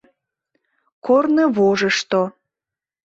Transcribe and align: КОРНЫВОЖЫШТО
КОРНЫВОЖЫШТО 1.05 2.21